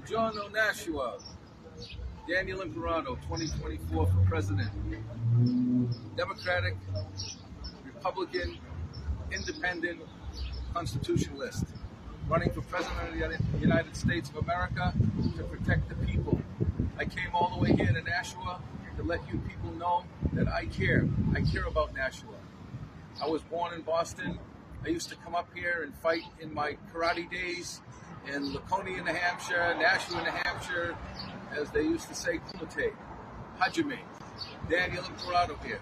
Buongiorno, 0.00 0.50
Nashua. 0.50 1.18
Daniel 2.26 2.62
Imperato, 2.62 3.16
2024 3.28 4.06
for 4.06 4.24
president. 4.26 4.70
Democratic, 6.16 6.74
Republican, 7.84 8.58
Independent, 9.30 10.00
Constitutionalist. 10.72 11.66
Running 12.28 12.50
for 12.50 12.62
president 12.62 13.08
of 13.08 13.52
the 13.52 13.58
United 13.58 13.94
States 13.94 14.30
of 14.30 14.36
America 14.36 14.94
to 15.36 15.44
protect 15.44 15.90
the 15.90 15.96
people. 16.06 16.40
I 16.98 17.04
came 17.04 17.34
all 17.34 17.50
the 17.54 17.60
way 17.60 17.72
here 17.72 17.92
to 17.92 18.00
Nashua 18.00 18.62
to 18.96 19.02
let 19.02 19.20
you 19.30 19.38
people 19.46 19.70
know 19.72 20.04
that 20.32 20.48
I 20.48 20.64
care. 20.64 21.06
I 21.34 21.42
care 21.42 21.64
about 21.64 21.94
Nashua. 21.94 22.38
I 23.22 23.28
was 23.28 23.42
born 23.42 23.74
in 23.74 23.82
Boston. 23.82 24.38
I 24.82 24.88
used 24.88 25.10
to 25.10 25.16
come 25.16 25.34
up 25.34 25.50
here 25.54 25.82
and 25.82 25.94
fight 25.94 26.22
in 26.40 26.54
my 26.54 26.78
karate 26.90 27.30
days 27.30 27.82
in 28.26 28.52
Laconia, 28.52 29.02
New 29.02 29.12
Hampshire, 29.12 29.74
Nashua, 29.78 30.22
New 30.22 30.30
Hampshire, 30.30 30.96
as 31.56 31.70
they 31.70 31.82
used 31.82 32.08
to 32.08 32.14
say, 32.14 32.38
Kumite, 32.38 32.92
Hajime, 33.58 33.98
Daniel 34.68 35.04
Imperato 35.04 35.56
here. 35.64 35.80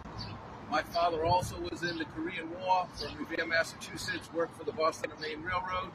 My 0.70 0.83
father 0.83 1.24
also 1.24 1.59
was 1.61 1.83
in 1.83 1.98
the 1.98 2.05
Korean 2.05 2.51
War 2.61 2.87
from 2.95 3.16
Revere, 3.16 3.47
Massachusetts, 3.47 4.30
worked 4.33 4.56
for 4.56 4.64
the 4.64 4.73
Boston 4.73 5.11
and 5.11 5.20
Maine 5.20 5.42
Railroad 5.42 5.91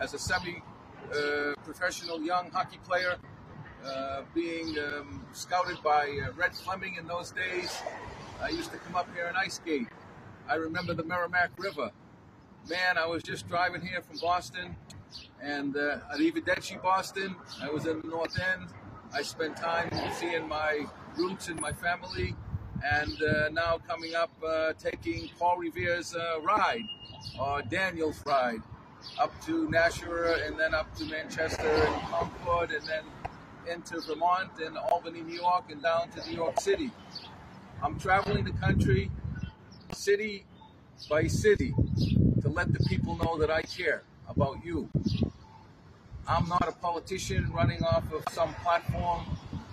as 0.00 0.12
a 0.14 0.18
semi-professional 0.18 2.16
uh, 2.16 2.20
young 2.20 2.50
hockey 2.50 2.78
player, 2.86 3.16
uh, 3.84 4.22
being 4.34 4.76
um, 4.78 5.24
scouted 5.32 5.78
by 5.84 6.18
uh, 6.24 6.32
Red 6.32 6.54
Fleming 6.54 6.96
in 6.96 7.06
those 7.06 7.30
days. 7.30 7.80
I 8.42 8.48
used 8.48 8.72
to 8.72 8.78
come 8.78 8.96
up 8.96 9.08
here 9.14 9.26
and 9.26 9.36
ice 9.36 9.54
skate. 9.54 9.88
I 10.48 10.56
remember 10.56 10.94
the 10.94 11.04
Merrimack 11.04 11.50
River. 11.56 11.90
Man, 12.68 12.98
I 12.98 13.06
was 13.06 13.22
just 13.22 13.48
driving 13.48 13.80
here 13.80 14.02
from 14.02 14.18
Boston 14.18 14.76
and 15.42 15.76
uh, 15.76 15.98
Arrivederci, 16.14 16.80
Boston. 16.82 17.36
I 17.62 17.70
was 17.70 17.86
in 17.86 18.00
the 18.00 18.08
North 18.08 18.38
End. 18.40 18.68
I 19.14 19.22
spent 19.22 19.56
time 19.56 19.90
seeing 20.14 20.48
my 20.48 20.86
roots 21.16 21.48
and 21.48 21.60
my 21.60 21.72
family, 21.72 22.34
and 22.84 23.22
uh, 23.22 23.48
now 23.50 23.78
coming 23.88 24.14
up, 24.14 24.30
uh, 24.46 24.72
taking 24.78 25.30
Paul 25.38 25.58
Revere's 25.58 26.14
uh, 26.14 26.40
ride, 26.42 26.82
or 27.40 27.62
Daniel's 27.62 28.22
ride, 28.26 28.62
up 29.18 29.32
to 29.46 29.68
Nashua, 29.70 30.44
and 30.44 30.58
then 30.58 30.74
up 30.74 30.94
to 30.96 31.04
Manchester 31.06 31.62
and 31.62 32.02
Concord, 32.02 32.72
and 32.72 32.82
then 32.86 33.04
into 33.72 34.00
Vermont 34.00 34.50
and 34.64 34.76
Albany, 34.76 35.22
New 35.22 35.36
York, 35.36 35.64
and 35.70 35.82
down 35.82 36.10
to 36.10 36.28
New 36.28 36.36
York 36.36 36.60
City. 36.60 36.90
I'm 37.82 37.98
traveling 37.98 38.44
the 38.44 38.52
country, 38.52 39.10
city 39.92 40.44
by 41.08 41.26
city, 41.26 41.74
to 42.42 42.48
let 42.48 42.72
the 42.72 42.84
people 42.88 43.16
know 43.16 43.38
that 43.38 43.50
I 43.50 43.62
care 43.62 44.02
about 44.36 44.62
you. 44.62 44.88
I'm 46.28 46.46
not 46.48 46.68
a 46.68 46.72
politician 46.72 47.50
running 47.52 47.82
off 47.82 48.12
of 48.12 48.22
some 48.32 48.52
platform 48.56 49.24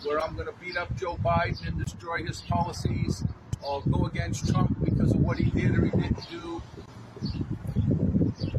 where 0.04 0.22
I'm 0.22 0.36
going 0.36 0.48
to 0.48 0.54
beat 0.54 0.78
up 0.78 0.96
Joe 0.96 1.18
Biden 1.18 1.68
and 1.68 1.84
destroy 1.84 2.24
his 2.24 2.42
policies 2.42 3.26
or 3.62 3.82
go 3.92 4.06
against 4.06 4.48
Trump 4.48 4.78
because 4.84 5.12
of 5.12 5.20
what 5.20 5.38
he 5.38 5.50
did 5.50 5.78
or 5.78 5.86
he 5.86 5.92
didn't 5.92 6.30
do. 6.30 6.62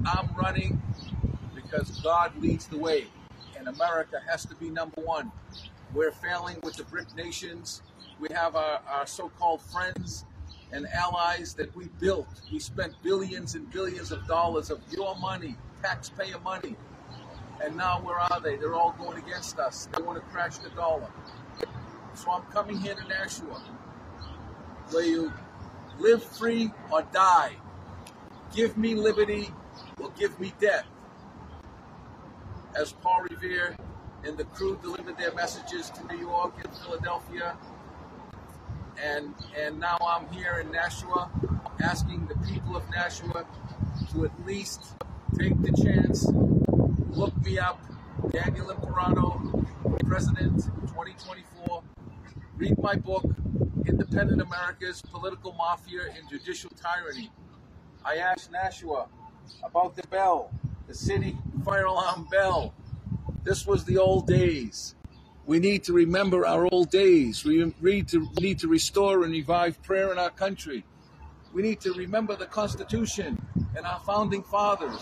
I'm 0.06 0.28
running 0.36 0.80
because 1.54 1.98
God 2.00 2.32
leads 2.38 2.66
the 2.66 2.78
way, 2.78 3.06
and 3.58 3.68
America 3.68 4.20
has 4.28 4.44
to 4.46 4.54
be 4.56 4.68
number 4.68 5.00
one. 5.00 5.32
We're 5.94 6.12
failing 6.12 6.58
with 6.62 6.74
the 6.74 6.84
BRIC 6.84 7.16
nations. 7.16 7.80
We 8.20 8.28
have 8.34 8.56
our, 8.56 8.80
our 8.88 9.06
so 9.06 9.30
called 9.38 9.62
friends 9.62 10.26
and 10.72 10.86
allies 10.88 11.54
that 11.54 11.74
we 11.74 11.86
built. 11.98 12.28
We 12.52 12.58
spent 12.58 12.94
billions 13.02 13.54
and 13.54 13.70
billions 13.70 14.12
of 14.12 14.26
dollars 14.26 14.70
of 14.70 14.80
your 14.90 15.16
money 15.16 15.56
taxpayer 15.84 16.40
money. 16.40 16.76
And 17.62 17.76
now 17.76 18.00
where 18.00 18.18
are 18.18 18.40
they? 18.40 18.56
They're 18.56 18.74
all 18.74 18.94
going 18.98 19.18
against 19.18 19.58
us. 19.58 19.88
They 19.92 20.02
want 20.02 20.18
to 20.18 20.24
crash 20.30 20.58
the 20.58 20.70
dollar. 20.70 21.08
So 22.14 22.30
I'm 22.30 22.42
coming 22.52 22.78
here 22.78 22.94
to 22.94 23.04
Nashua, 23.06 23.62
where 24.90 25.04
you 25.04 25.32
live 25.98 26.22
free 26.22 26.70
or 26.90 27.02
die. 27.12 27.56
Give 28.54 28.76
me 28.78 28.94
liberty 28.94 29.50
or 30.00 30.10
give 30.18 30.38
me 30.40 30.52
death. 30.60 30.86
As 32.74 32.92
Paul 32.92 33.22
Revere 33.30 33.76
and 34.24 34.36
the 34.38 34.44
crew 34.44 34.78
delivered 34.80 35.18
their 35.18 35.34
messages 35.34 35.90
to 35.90 36.06
New 36.06 36.20
York 36.20 36.54
and 36.64 36.74
Philadelphia. 36.76 37.56
And, 39.02 39.34
and 39.58 39.78
now 39.78 39.98
I'm 40.00 40.26
here 40.32 40.58
in 40.64 40.70
Nashua 40.70 41.30
asking 41.82 42.26
the 42.26 42.36
people 42.48 42.76
of 42.76 42.88
Nashua 42.90 43.44
to 44.12 44.24
at 44.24 44.46
least 44.46 44.94
take 45.38 45.60
the 45.62 45.72
chance, 45.72 46.26
look 47.10 47.34
me 47.44 47.58
up, 47.58 47.80
Daniel 48.30 48.70
Imperato, 48.70 49.64
President 50.06 50.64
2024. 50.82 51.82
Read 52.56 52.78
my 52.78 52.94
book, 52.94 53.24
Independent 53.86 54.40
America's 54.40 55.02
Political 55.02 55.54
Mafia 55.54 56.02
and 56.16 56.28
Judicial 56.30 56.70
Tyranny. 56.70 57.32
I 58.04 58.16
asked 58.16 58.52
Nashua 58.52 59.08
about 59.64 59.96
the 59.96 60.06
bell, 60.08 60.52
the 60.86 60.94
city 60.94 61.36
fire 61.64 61.86
alarm 61.86 62.28
bell. 62.30 62.72
This 63.42 63.66
was 63.66 63.84
the 63.84 63.98
old 63.98 64.26
days. 64.26 64.94
We 65.46 65.58
need 65.58 65.82
to 65.84 65.92
remember 65.92 66.46
our 66.46 66.68
old 66.70 66.90
days. 66.90 67.44
We 67.44 67.72
need 67.82 68.08
to, 68.08 68.28
need 68.40 68.60
to 68.60 68.68
restore 68.68 69.24
and 69.24 69.32
revive 69.32 69.82
prayer 69.82 70.12
in 70.12 70.18
our 70.18 70.30
country. 70.30 70.84
We 71.52 71.62
need 71.62 71.80
to 71.80 71.92
remember 71.92 72.36
the 72.36 72.46
Constitution 72.46 73.44
and 73.76 73.86
our 73.86 74.00
founding 74.00 74.42
fathers. 74.42 75.00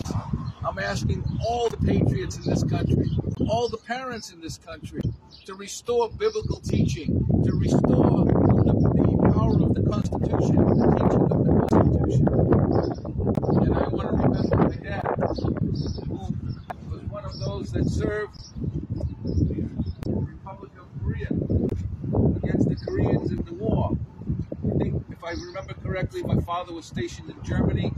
I'm 0.65 0.79
asking 0.79 1.23
all 1.45 1.69
the 1.69 1.77
patriots 1.77 2.37
in 2.37 2.49
this 2.49 2.63
country, 2.63 3.09
all 3.47 3.67
the 3.67 3.77
parents 3.77 4.31
in 4.31 4.41
this 4.41 4.57
country, 4.57 5.01
to 5.45 5.55
restore 5.55 6.09
biblical 6.09 6.59
teaching, 6.61 7.25
to 7.45 7.51
restore 7.53 8.25
the, 8.25 8.33
the 8.33 9.31
power 9.33 9.61
of 9.61 9.73
the 9.75 9.83
Constitution, 9.89 10.55
the 10.55 10.73
teaching 10.97 11.21
of 11.31 11.43
the 11.43 11.67
Constitution. 11.69 12.27
And 13.61 13.75
I 13.75 13.87
want 13.89 14.09
to 14.09 14.15
remember 14.15 14.57
my 14.57 14.75
dad, 14.75 15.03
who 15.17 16.91
was 16.91 17.01
one 17.09 17.25
of 17.25 17.39
those 17.39 17.71
that 17.73 17.89
served 17.89 18.39
the 18.55 20.15
Republic 20.15 20.71
of 20.79 20.87
Korea 21.03 21.27
against 22.37 22.69
the 22.69 22.75
Koreans 22.87 23.31
in 23.31 23.43
the 23.43 23.53
war. 23.53 23.97
I 24.65 24.77
think, 24.77 25.03
if 25.11 25.23
I 25.23 25.31
remember 25.31 25.73
correctly, 25.73 26.23
my 26.23 26.39
father 26.41 26.73
was 26.73 26.85
stationed 26.85 27.29
in 27.29 27.43
Germany. 27.43 27.91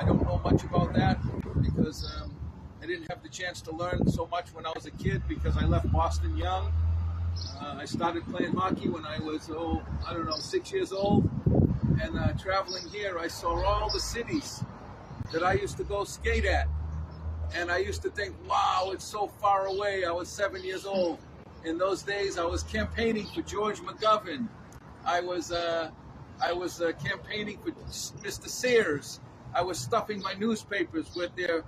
I 0.00 0.02
don't 0.02 0.24
know 0.24 0.40
much 0.42 0.64
about 0.64 0.94
that 0.94 1.18
because 1.62 2.10
um, 2.16 2.34
I 2.82 2.86
didn't 2.86 3.06
have 3.10 3.22
the 3.22 3.28
chance 3.28 3.60
to 3.60 3.76
learn 3.76 4.10
so 4.10 4.26
much 4.28 4.46
when 4.54 4.64
I 4.64 4.72
was 4.74 4.86
a 4.86 4.90
kid 4.92 5.22
because 5.28 5.58
I 5.58 5.66
left 5.66 5.92
Boston 5.92 6.34
young. 6.38 6.72
Uh, 7.60 7.76
I 7.78 7.84
started 7.84 8.24
playing 8.28 8.54
hockey 8.54 8.88
when 8.88 9.04
I 9.04 9.18
was, 9.18 9.50
oh, 9.52 9.82
I 10.08 10.14
don't 10.14 10.24
know, 10.24 10.38
six 10.38 10.72
years 10.72 10.90
old. 10.90 11.28
And 12.02 12.18
uh, 12.18 12.32
traveling 12.38 12.88
here, 12.88 13.18
I 13.18 13.28
saw 13.28 13.62
all 13.62 13.90
the 13.90 14.00
cities 14.00 14.64
that 15.34 15.42
I 15.42 15.52
used 15.52 15.76
to 15.76 15.84
go 15.84 16.04
skate 16.04 16.46
at. 16.46 16.66
And 17.54 17.70
I 17.70 17.78
used 17.78 18.00
to 18.02 18.10
think, 18.10 18.34
wow, 18.48 18.92
it's 18.94 19.04
so 19.04 19.26
far 19.26 19.66
away. 19.66 20.06
I 20.06 20.12
was 20.12 20.30
seven 20.30 20.64
years 20.64 20.86
old. 20.86 21.18
In 21.66 21.76
those 21.76 22.02
days, 22.02 22.38
I 22.38 22.44
was 22.44 22.62
campaigning 22.62 23.26
for 23.26 23.42
George 23.42 23.80
McGovern. 23.80 24.48
I 25.04 25.20
was, 25.20 25.52
uh, 25.52 25.90
I 26.42 26.54
was 26.54 26.80
uh, 26.80 26.92
campaigning 26.92 27.58
for 27.58 27.72
Mr. 27.72 28.48
Sears. 28.48 29.20
I 29.54 29.62
was 29.62 29.78
stuffing 29.78 30.20
my 30.20 30.34
newspapers 30.34 31.14
with 31.16 31.34
their 31.36 31.64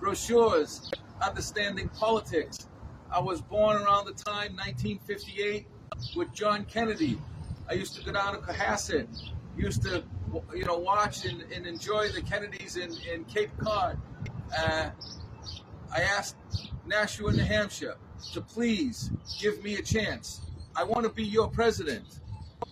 brochures, 0.00 0.90
understanding 1.22 1.88
politics. 1.90 2.68
I 3.10 3.20
was 3.20 3.40
born 3.40 3.76
around 3.76 4.06
the 4.06 4.12
time 4.12 4.56
1958 4.56 5.66
with 6.16 6.32
John 6.32 6.64
Kennedy. 6.64 7.18
I 7.68 7.74
used 7.74 7.94
to 7.96 8.04
go 8.04 8.12
down 8.12 8.34
to 8.34 8.38
Cohasset, 8.40 9.06
used 9.56 9.82
to 9.82 10.04
you 10.54 10.64
know 10.64 10.78
watch 10.78 11.24
and, 11.24 11.42
and 11.52 11.66
enjoy 11.66 12.08
the 12.08 12.22
Kennedys 12.22 12.76
in, 12.76 12.94
in 13.12 13.24
Cape 13.24 13.50
Cod. 13.58 13.98
Uh, 14.56 14.90
I 15.94 16.00
asked 16.00 16.36
Nashua, 16.86 17.32
New 17.32 17.44
Hampshire, 17.44 17.96
to 18.32 18.40
please 18.40 19.10
give 19.40 19.62
me 19.62 19.76
a 19.76 19.82
chance. 19.82 20.40
I 20.76 20.84
want 20.84 21.04
to 21.04 21.10
be 21.10 21.24
your 21.24 21.48
president. 21.48 22.20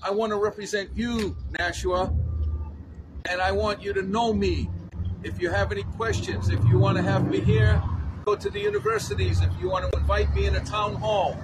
I 0.02 0.10
want 0.10 0.30
to 0.30 0.36
represent 0.36 0.90
you, 0.94 1.36
Nashua, 1.58 2.12
and 3.28 3.40
I 3.40 3.52
want 3.52 3.82
you 3.82 3.92
to 3.92 4.02
know 4.02 4.32
me. 4.32 4.70
If 5.22 5.40
you 5.40 5.50
have 5.50 5.72
any 5.72 5.82
questions, 5.82 6.48
if 6.48 6.62
you 6.66 6.78
want 6.78 6.96
to 6.96 7.02
have 7.02 7.28
me 7.28 7.40
here, 7.40 7.82
go 8.24 8.36
to 8.36 8.50
the 8.50 8.60
universities. 8.60 9.40
If 9.40 9.50
you 9.60 9.68
want 9.68 9.90
to 9.90 9.98
invite 9.98 10.32
me 10.34 10.46
in 10.46 10.56
a 10.56 10.64
town 10.64 10.94
hall, 10.94 11.36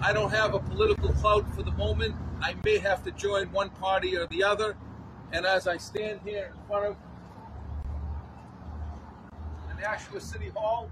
I 0.00 0.12
don't 0.12 0.30
have 0.30 0.54
a 0.54 0.58
political 0.58 1.12
clout 1.14 1.48
for 1.54 1.62
the 1.62 1.72
moment. 1.72 2.14
I 2.40 2.54
may 2.64 2.78
have 2.78 3.04
to 3.04 3.10
join 3.12 3.50
one 3.52 3.70
party 3.70 4.16
or 4.16 4.26
the 4.26 4.42
other. 4.42 4.76
And 5.32 5.44
as 5.44 5.66
I 5.68 5.76
stand 5.76 6.20
here 6.24 6.52
in 6.54 6.66
front 6.66 6.86
of 6.86 6.96
the 9.68 9.80
Nashua 9.80 10.20
City 10.20 10.50
Hall, 10.54 10.88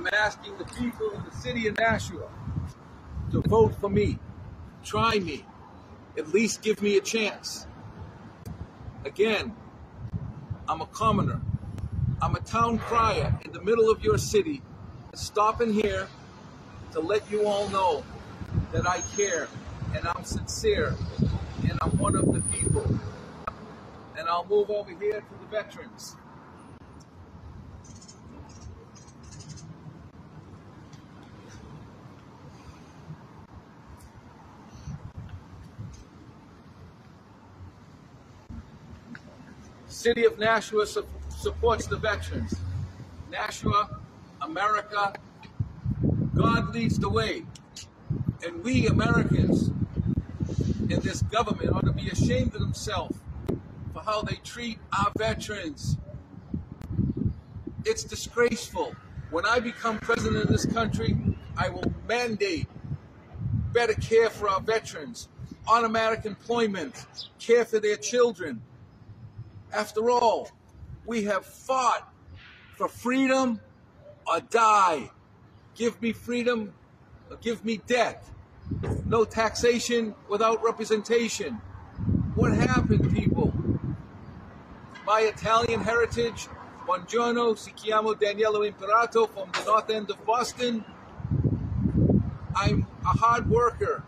I'm 0.00 0.06
asking 0.20 0.54
the 0.58 0.64
people 0.64 1.10
in 1.12 1.24
the 1.24 1.34
city 1.34 1.66
of 1.66 1.78
Nashua 1.78 2.28
to 3.32 3.40
vote 3.40 3.74
for 3.80 3.88
me. 3.88 4.18
Try 4.84 5.18
me. 5.18 5.46
At 6.18 6.28
least 6.28 6.60
give 6.60 6.82
me 6.82 6.98
a 6.98 7.00
chance. 7.00 7.66
Again, 9.06 9.56
I'm 10.68 10.82
a 10.82 10.86
commoner. 10.88 11.40
I'm 12.20 12.34
a 12.34 12.40
town 12.40 12.78
crier 12.78 13.34
in 13.46 13.52
the 13.52 13.62
middle 13.62 13.90
of 13.90 14.04
your 14.04 14.18
city, 14.18 14.60
stopping 15.14 15.72
here 15.72 16.06
to 16.92 17.00
let 17.00 17.30
you 17.30 17.46
all 17.46 17.70
know 17.70 18.04
that 18.72 18.86
I 18.86 19.00
care 19.16 19.48
and 19.94 20.06
I'm 20.06 20.24
sincere 20.24 20.94
and 21.62 21.78
I'm 21.80 21.96
one 21.96 22.14
of 22.14 22.30
the 22.30 22.42
people. 22.54 22.84
And 24.18 24.28
I'll 24.28 24.44
move 24.44 24.68
over 24.68 24.90
here 24.90 25.22
to 25.22 25.34
the 25.40 25.46
veterans. 25.50 26.16
City 40.00 40.24
of 40.24 40.38
Nashua 40.38 40.86
su- 40.86 41.06
supports 41.28 41.86
the 41.86 41.96
veterans. 41.96 42.54
Nashua, 43.30 44.00
America, 44.40 45.12
God 46.34 46.74
leads 46.74 46.98
the 46.98 47.10
way. 47.10 47.44
And 48.42 48.64
we 48.64 48.86
Americans 48.86 49.68
in 50.88 51.00
this 51.00 51.20
government 51.24 51.70
ought 51.74 51.84
to 51.84 51.92
be 51.92 52.08
ashamed 52.08 52.54
of 52.54 52.62
themselves 52.62 53.14
for 53.92 54.00
how 54.00 54.22
they 54.22 54.36
treat 54.36 54.78
our 54.98 55.12
veterans. 55.18 55.98
It's 57.84 58.02
disgraceful. 58.02 58.94
When 59.30 59.44
I 59.44 59.60
become 59.60 59.98
president 59.98 60.44
of 60.44 60.48
this 60.48 60.64
country, 60.64 61.14
I 61.58 61.68
will 61.68 61.92
mandate 62.08 62.68
better 63.74 63.92
care 63.92 64.30
for 64.30 64.48
our 64.48 64.62
veterans, 64.62 65.28
automatic 65.68 66.24
employment, 66.24 67.04
care 67.38 67.66
for 67.66 67.80
their 67.80 67.98
children. 67.98 68.62
After 69.72 70.10
all, 70.10 70.50
we 71.06 71.24
have 71.24 71.44
fought 71.44 72.12
for 72.76 72.88
freedom 72.88 73.60
or 74.26 74.40
die. 74.40 75.10
Give 75.74 76.00
me 76.02 76.12
freedom 76.12 76.72
or 77.30 77.36
give 77.36 77.64
me 77.64 77.80
death. 77.86 78.32
No 79.06 79.24
taxation 79.24 80.14
without 80.28 80.62
representation. 80.62 81.60
What 82.34 82.52
happened, 82.52 83.12
people? 83.14 83.52
My 85.06 85.20
Italian 85.20 85.80
heritage, 85.80 86.48
buongiorno, 86.86 87.56
si 87.56 87.72
chiamo 87.72 88.18
Daniele 88.18 88.66
Imperato 88.66 89.26
from 89.26 89.50
the 89.52 89.64
north 89.64 89.90
end 89.90 90.10
of 90.10 90.24
Boston. 90.24 90.84
I'm 92.54 92.86
a 93.04 93.18
hard 93.18 93.48
worker. 93.48 94.02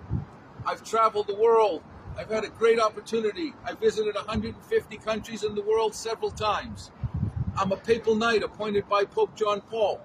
I've 0.67 0.85
traveled 0.85 1.27
the 1.27 1.35
world. 1.35 1.83
I've 2.17 2.31
had 2.31 2.45
a 2.45 2.49
great 2.49 2.79
opportunity. 2.79 3.55
I 3.65 3.75
visited 3.75 4.15
150 4.15 4.97
countries 4.99 5.45
in 5.45 5.55
the 5.55 5.63
world 5.63 5.95
several 5.95 6.31
times. 6.31 6.91
I'm 7.57 7.73
a 7.73 7.77
papal 7.77 8.15
knight 8.15 8.43
appointed 8.43 8.89
by 8.89 9.05
Pope 9.05 9.35
John 9.35 9.61
Paul 9.63 10.01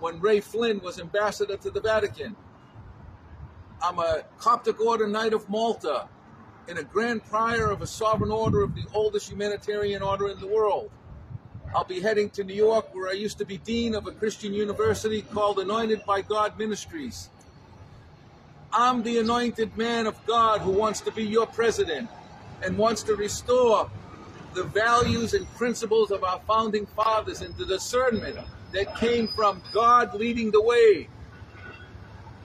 when 0.00 0.20
Ray 0.20 0.40
Flynn 0.40 0.80
was 0.80 0.98
ambassador 0.98 1.56
to 1.56 1.70
the 1.70 1.80
Vatican. 1.80 2.34
I'm 3.82 3.98
a 3.98 4.24
Coptic 4.38 4.80
Order 4.80 5.06
Knight 5.06 5.32
of 5.32 5.48
Malta 5.48 6.08
and 6.68 6.78
a 6.78 6.84
Grand 6.84 7.24
Prior 7.24 7.70
of 7.70 7.82
a 7.82 7.86
Sovereign 7.86 8.30
Order 8.30 8.62
of 8.62 8.74
the 8.74 8.84
oldest 8.92 9.30
humanitarian 9.30 10.02
order 10.02 10.28
in 10.28 10.38
the 10.40 10.46
world. 10.46 10.90
I'll 11.74 11.84
be 11.84 12.00
heading 12.00 12.30
to 12.30 12.44
New 12.44 12.54
York, 12.54 12.92
where 12.94 13.08
I 13.08 13.12
used 13.12 13.38
to 13.38 13.44
be 13.44 13.58
Dean 13.58 13.94
of 13.94 14.06
a 14.06 14.12
Christian 14.12 14.52
university 14.52 15.22
called 15.22 15.60
Anointed 15.60 16.04
by 16.04 16.22
God 16.22 16.58
Ministries. 16.58 17.30
I'm 18.72 19.02
the 19.02 19.18
anointed 19.18 19.76
man 19.76 20.06
of 20.06 20.14
God 20.26 20.60
who 20.60 20.70
wants 20.70 21.00
to 21.02 21.10
be 21.10 21.24
your 21.24 21.46
president 21.46 22.08
and 22.62 22.78
wants 22.78 23.02
to 23.04 23.16
restore 23.16 23.90
the 24.54 24.62
values 24.64 25.34
and 25.34 25.46
principles 25.54 26.10
of 26.10 26.22
our 26.22 26.40
founding 26.46 26.86
fathers 26.86 27.40
and 27.40 27.56
the 27.56 27.64
discernment 27.66 28.38
that 28.72 28.96
came 28.96 29.26
from 29.28 29.60
God 29.72 30.14
leading 30.14 30.50
the 30.52 30.62
way. 30.62 31.08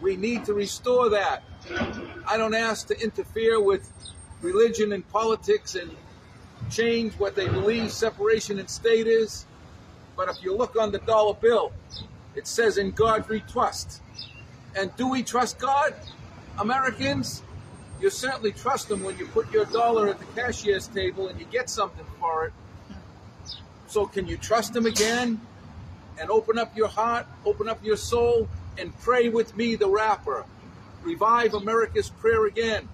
We 0.02 0.16
need 0.16 0.46
to 0.46 0.54
restore 0.54 1.10
that. 1.10 1.44
I 2.28 2.38
don't 2.38 2.56
ask 2.56 2.88
to 2.88 3.00
interfere 3.00 3.62
with 3.62 3.92
religion 4.42 4.94
and 4.94 5.08
politics 5.10 5.76
and 5.76 5.92
change 6.72 7.14
what 7.14 7.36
they 7.36 7.48
believe 7.48 7.92
separation 7.92 8.58
in 8.60 8.68
state 8.68 9.08
is. 9.08 9.46
But 10.16 10.30
if 10.30 10.44
you 10.44 10.56
look 10.56 10.76
on 10.76 10.92
the 10.92 11.00
dollar 11.00 11.36
bill, 11.36 11.72
it 12.36 12.48
says 12.48 12.78
in 12.78 12.92
God 12.92 13.28
we 13.30 13.42
trust. 13.42 14.02
And 14.76 14.96
do 14.98 15.08
we 15.08 15.24
trust 15.24 15.60
God? 15.60 15.94
Americans, 16.58 17.44
you 18.02 18.10
certainly 18.10 18.52
trust 18.52 18.90
them 18.90 19.04
when 19.04 19.18
you 19.18 19.26
put 19.28 19.52
your 19.52 19.66
dollar 19.66 20.10
at 20.10 20.20
the 20.20 20.26
cashier's 20.40 20.88
table 20.88 21.28
and 21.28 21.40
you 21.40 21.46
get 21.52 21.70
something 21.70 22.06
for 22.20 22.46
it. 22.48 22.54
So, 23.88 24.06
can 24.06 24.28
you 24.28 24.38
trust 24.38 24.74
them 24.74 24.86
again 24.86 25.40
and 26.20 26.30
open 26.30 26.58
up 26.58 26.76
your 26.76 26.88
heart, 26.88 27.28
open 27.46 27.68
up 27.70 27.84
your 27.84 27.98
soul, 27.98 28.48
and 28.78 28.98
pray 29.00 29.30
with 29.30 29.56
me, 29.56 29.76
the 29.76 29.88
rapper? 29.88 30.46
Revive 31.04 31.54
America's 31.54 32.10
prayer 32.10 32.46
again. 32.46 32.90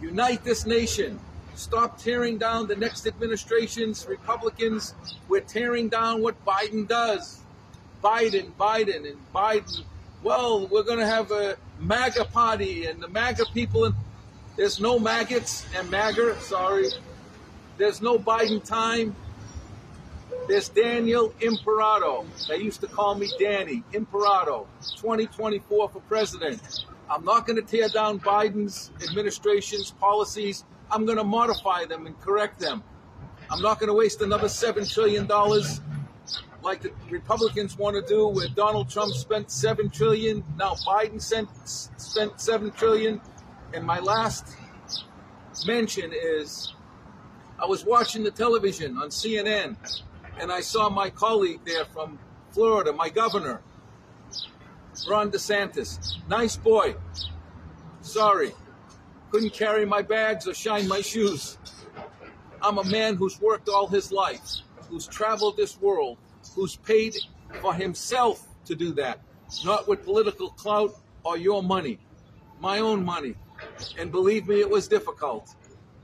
Unite 0.00 0.44
this 0.44 0.66
nation. 0.66 1.18
Stop 1.54 1.98
tearing 1.98 2.36
down 2.36 2.66
the 2.66 2.76
next 2.76 3.06
administration's 3.06 4.06
Republicans. 4.06 4.94
We're 5.28 5.40
tearing 5.40 5.88
down 5.88 6.20
what 6.20 6.44
Biden 6.44 6.86
does. 6.86 7.40
Biden, 8.02 8.52
Biden, 8.58 9.08
and 9.08 9.16
Biden. 9.34 9.84
Well, 10.24 10.66
we're 10.68 10.84
going 10.84 11.00
to 11.00 11.06
have 11.06 11.30
a 11.32 11.58
MAGA 11.80 12.24
party, 12.24 12.86
and 12.86 12.98
the 12.98 13.08
MAGA 13.08 13.44
people. 13.52 13.84
And 13.84 13.94
there's 14.56 14.80
no 14.80 14.98
maggots 14.98 15.66
and 15.76 15.90
MAGA. 15.90 16.40
Sorry, 16.40 16.88
there's 17.76 18.00
no 18.00 18.18
Biden 18.18 18.64
time. 18.64 19.14
There's 20.48 20.70
Daniel 20.70 21.34
Imperato. 21.40 22.24
They 22.48 22.56
used 22.56 22.80
to 22.80 22.86
call 22.86 23.16
me 23.16 23.30
Danny 23.38 23.82
Imperato. 23.92 24.66
2024 24.96 25.90
for 25.90 26.00
president. 26.00 26.86
I'm 27.10 27.24
not 27.24 27.46
going 27.46 27.56
to 27.56 27.62
tear 27.62 27.90
down 27.90 28.18
Biden's 28.18 28.92
administration's 29.06 29.90
policies. 29.90 30.64
I'm 30.90 31.04
going 31.04 31.18
to 31.18 31.24
modify 31.24 31.84
them 31.84 32.06
and 32.06 32.18
correct 32.22 32.60
them. 32.60 32.82
I'm 33.50 33.60
not 33.60 33.78
going 33.78 33.88
to 33.88 33.94
waste 33.94 34.22
another 34.22 34.48
$7 34.48 34.90
trillion 34.90 35.26
like 36.64 36.82
the 36.82 36.92
Republicans 37.10 37.78
want 37.78 37.94
to 37.96 38.02
do, 38.02 38.26
where 38.26 38.48
Donald 38.48 38.88
Trump 38.88 39.14
spent 39.14 39.50
7 39.50 39.90
trillion. 39.90 40.42
Now 40.58 40.74
Biden 40.86 41.20
sent, 41.20 41.48
spent 41.64 42.40
7 42.40 42.70
trillion. 42.72 43.20
And 43.72 43.84
my 43.84 43.98
last 44.00 44.56
mention 45.66 46.12
is 46.12 46.72
I 47.58 47.66
was 47.66 47.84
watching 47.84 48.24
the 48.24 48.30
television 48.30 48.96
on 48.96 49.08
CNN 49.08 49.76
and 50.40 50.50
I 50.50 50.60
saw 50.60 50.88
my 50.88 51.10
colleague 51.10 51.60
there 51.64 51.84
from 51.84 52.18
Florida, 52.50 52.92
my 52.92 53.08
governor, 53.08 53.62
Ron 55.08 55.30
DeSantis. 55.30 56.16
Nice 56.28 56.56
boy. 56.56 56.94
Sorry. 58.00 58.52
Couldn't 59.30 59.52
carry 59.52 59.84
my 59.84 60.02
bags 60.02 60.46
or 60.46 60.54
shine 60.54 60.86
my 60.86 61.00
shoes. 61.00 61.58
I'm 62.62 62.78
a 62.78 62.84
man 62.84 63.16
who's 63.16 63.40
worked 63.40 63.68
all 63.68 63.86
his 63.86 64.12
life, 64.12 64.40
who's 64.88 65.06
traveled 65.06 65.56
this 65.56 65.80
world, 65.80 66.16
who's 66.54 66.76
paid 66.76 67.16
for 67.60 67.74
himself 67.74 68.46
to 68.66 68.74
do 68.74 68.92
that, 68.94 69.20
not 69.64 69.86
with 69.88 70.04
political 70.04 70.50
clout 70.50 70.94
or 71.24 71.36
your 71.36 71.62
money, 71.62 71.98
my 72.60 72.80
own 72.80 73.04
money. 73.04 73.34
And 73.98 74.10
believe 74.10 74.48
me, 74.48 74.60
it 74.60 74.68
was 74.68 74.88
difficult. 74.88 75.54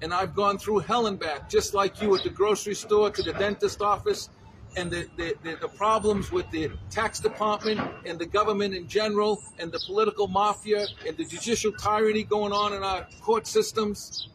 And 0.02 0.14
I've 0.14 0.35
gone 0.35 0.59
through 0.59 0.80
hell 0.80 1.06
and 1.06 1.18
back, 1.18 1.49
just 1.49 1.75
like 1.75 2.00
you 2.00 2.14
at 2.16 2.23
the 2.23 2.30
grocery 2.30 2.75
store, 2.75 3.11
to 3.11 3.23
the 3.23 3.35
dentist 3.35 3.82
office, 3.82 4.30
and 4.76 4.90
the, 4.90 5.09
the, 5.16 5.35
the, 5.42 5.56
the, 5.56 5.68
problems 5.68 6.30
with 6.30 6.49
the 6.52 6.70
tax 6.90 7.18
department 7.18 7.80
and 8.06 8.18
the 8.18 8.26
government 8.26 8.73
in 8.73 8.87
general, 8.87 9.42
and 9.59 9.73
the 9.73 9.80
political 9.87 10.28
mafia 10.28 10.87
and 11.06 11.16
the 11.16 11.25
judicial 11.25 11.73
tyranny 11.73 12.23
going 12.23 12.52
on 12.52 12.73
in 12.73 12.82
our 12.82 13.06
court 13.20 13.47
systems. 13.47 14.28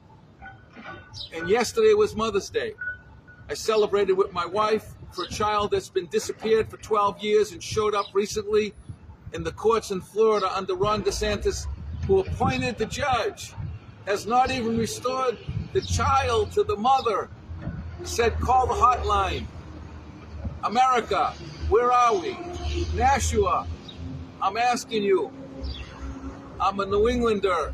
And 1.33 1.47
yesterday 1.47 1.93
was 1.93 2.15
Mother's 2.15 2.49
Day. 2.49 2.73
I 3.49 3.53
celebrated 3.53 4.13
with 4.13 4.33
my 4.33 4.45
wife 4.45 4.93
for 5.15 5.23
a 5.23 5.29
child 5.29 5.71
that's 5.71 5.89
been 5.89 6.07
disappeared 6.07 6.69
for 6.69 6.75
12 6.77 7.23
years 7.23 7.53
and 7.53 7.63
showed 7.63 7.95
up 7.95 8.07
recently 8.13 8.73
in 9.33 9.43
the 9.43 9.51
courts 9.53 9.91
in 9.91 10.01
Florida 10.01 10.49
under 10.53 10.75
Ron 10.75 11.03
DeSantis, 11.03 11.67
who 12.05 12.19
appointed 12.19 12.77
the 12.77 12.85
judge, 12.85 13.53
has 14.05 14.27
not 14.27 14.51
even 14.51 14.77
restored 14.77 15.37
the 15.71 15.81
child 15.81 16.51
to 16.51 16.63
the 16.63 16.75
mother. 16.75 17.29
He 17.99 18.05
said, 18.05 18.37
call 18.39 18.67
the 18.67 18.73
hotline. 18.73 19.45
America, 20.63 21.33
where 21.69 21.91
are 21.91 22.15
we? 22.15 22.37
Nashua, 22.93 23.67
I'm 24.41 24.57
asking 24.57 25.03
you. 25.03 25.31
I'm 26.59 26.79
a 26.79 26.85
New 26.85 27.07
Englander. 27.07 27.73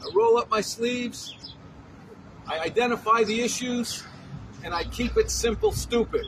I 0.00 0.10
roll 0.14 0.38
up 0.38 0.50
my 0.50 0.62
sleeves. 0.62 1.54
I 2.46 2.60
identify 2.60 3.24
the 3.24 3.42
issues 3.42 4.04
and 4.64 4.72
I 4.72 4.84
keep 4.84 5.16
it 5.16 5.30
simple, 5.30 5.72
stupid. 5.72 6.26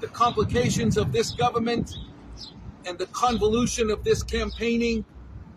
The 0.00 0.08
complications 0.08 0.96
of 0.96 1.12
this 1.12 1.32
government 1.32 1.96
and 2.86 2.98
the 2.98 3.06
convolution 3.06 3.90
of 3.90 4.04
this 4.04 4.22
campaigning, 4.22 5.04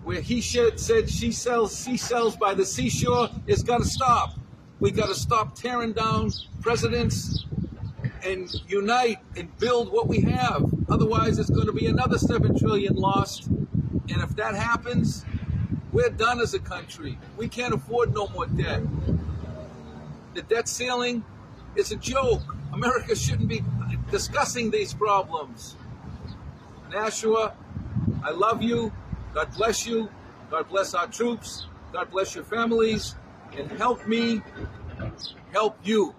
where 0.04 0.22
he 0.22 0.42
said 0.42 1.10
she 1.10 1.32
sells 1.32 1.76
seashells 1.76 2.36
by 2.36 2.54
the 2.54 2.66
seashore, 2.66 3.30
is 3.48 3.64
got 3.64 3.80
to 3.80 3.86
stop. 3.86 4.34
We 4.80 4.92
got 4.92 5.08
to 5.08 5.16
stop 5.16 5.56
tearing 5.56 5.94
down 5.94 6.32
presidents 6.60 7.46
and 8.26 8.52
unite 8.68 9.20
and 9.36 9.56
build 9.60 9.92
what 9.92 10.08
we 10.08 10.22
have. 10.22 10.66
Otherwise, 10.90 11.38
it's 11.40 11.50
going 11.50 11.68
to 11.68 11.74
be 11.74 11.86
another 11.86 12.18
seven 12.18 12.58
trillion 12.58 12.96
lost. 12.96 13.48
And 13.48 14.22
if 14.22 14.36
that 14.36 14.56
happens, 14.56 15.24
we're 15.92 16.10
done 16.10 16.40
as 16.40 16.54
a 16.54 16.60
country. 16.60 17.18
We 17.38 17.48
can't 17.48 17.74
afford 17.74 18.14
no 18.14 18.28
more 18.30 18.48
debt. 18.48 18.82
The 20.34 20.42
debt 20.42 20.68
ceiling 20.68 21.24
is 21.76 21.92
a 21.92 21.96
joke. 21.96 22.42
America 22.74 23.16
shouldn't 23.16 23.50
be 23.50 23.64
discussing 24.12 24.70
these 24.70 24.94
problems. 24.94 25.76
Nashua, 26.92 27.56
I 28.24 28.32
love 28.32 28.62
you. 28.62 28.92
God 29.34 29.50
bless 29.56 29.88
you. 29.88 30.10
God 30.50 30.68
bless 30.70 30.94
our 30.94 31.08
troops. 31.08 31.66
God 31.94 32.12
bless 32.12 32.36
your 32.36 32.44
families. 32.44 33.16
And 33.58 33.72
help 33.72 34.08
me 34.08 34.42
help 35.52 35.78
you. 35.84 36.14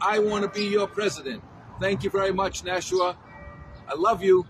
I 0.00 0.18
want 0.18 0.44
to 0.44 0.48
be 0.48 0.66
your 0.66 0.86
president. 0.86 1.42
Thank 1.80 2.04
you 2.04 2.10
very 2.10 2.32
much, 2.32 2.64
Nashua. 2.64 3.16
I 3.88 3.94
love 3.94 4.22
you. 4.22 4.46